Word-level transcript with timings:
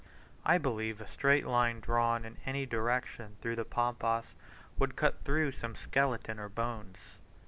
I 0.43 0.57
believe 0.57 0.99
a 0.99 1.07
straight 1.07 1.45
line 1.45 1.79
drawn 1.79 2.25
in 2.25 2.37
any 2.43 2.65
direction 2.65 3.35
through 3.39 3.55
the 3.55 3.63
Pampas 3.65 4.33
would 4.79 4.95
cut 4.95 5.23
through 5.23 5.51
some 5.51 5.75
skeleton 5.75 6.39
or 6.39 6.49
bones. 6.49 6.97